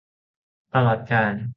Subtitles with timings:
[0.73, 1.33] ตลอดกาล